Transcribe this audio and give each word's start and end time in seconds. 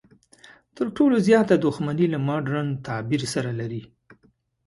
تر 0.75 0.87
ټولو 0.95 1.15
زیاته 1.27 1.53
دښمني 1.65 2.07
له 2.13 2.19
مډرن 2.27 2.67
تعبیر 2.87 3.21
سره 3.33 3.51
لري. 3.59 3.81